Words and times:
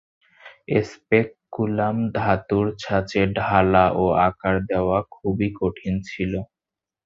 স্পেককুলাম 0.83 1.97
ধাতু 2.15 2.59
ছাঁচে 2.81 3.21
ঢালা 3.37 3.85
ও 3.95 4.05
আকার 4.27 4.55
দেওয়া 4.69 4.99
খুবই 5.15 5.47
কঠিন 5.59 5.93
ছিল। 6.07 6.33